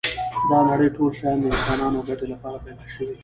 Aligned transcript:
دا 0.49 0.59
نړی 0.69 0.87
ټول 0.97 1.09
شیان 1.19 1.37
د 1.41 1.45
انسانانو 1.55 2.05
ګټی 2.09 2.27
لپاره 2.33 2.57
پيدا 2.65 2.85
شوی 2.93 3.15